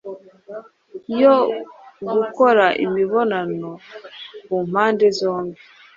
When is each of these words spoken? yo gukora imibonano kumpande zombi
yo 1.21 1.35
gukora 2.15 2.65
imibonano 2.85 3.69
kumpande 4.45 5.05
zombi 5.17 5.59